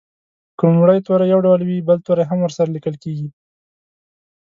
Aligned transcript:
که 0.57 0.63
لومړی 0.69 0.99
توری 1.07 1.25
یو 1.33 1.39
ډول 1.45 1.61
وي 1.63 1.77
بل 1.87 1.97
توری 2.07 2.23
هم 2.29 2.39
ورسره 2.41 2.69
لیکل 2.75 2.95
کیږي. 3.03 3.27